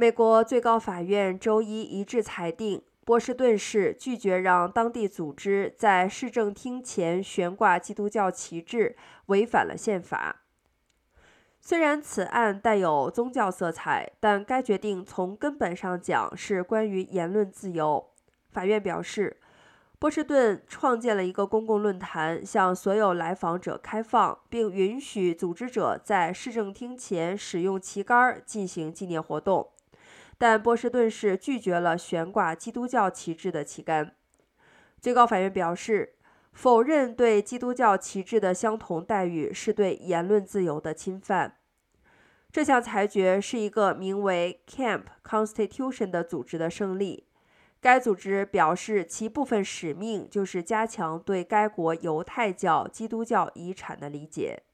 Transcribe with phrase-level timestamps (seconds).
[0.00, 10.40] 美国最高法院周一一致裁定，波士顿市拒绝让当地组织在市政厅前悬挂基督教旗帜，违反了宪法。
[11.60, 18.12] 虽然此案带有宗教色彩，但该决定从根本上讲是关于言论自由。
[18.48, 19.36] 法院表示，
[19.98, 29.68] 波士顿创建了一个公共论坛，向所有来访者开放，并允许组织者在市政厅前使用旗杆进行纪念活动。
[30.40, 34.16] 但波士顿市拒绝了悬挂基督教旗帜的旗杆。
[34.98, 36.14] 最高法院表示。
[36.52, 41.58] 否认对基督教旗帜的相同待遇是对言论自由的侵犯。
[42.50, 47.28] 这项裁决是一个名为 Camp Constitution 的组织的胜利。
[47.80, 54.64] 该组织表示，其部分使命就是加强对该国犹太教基督教遗产的理解。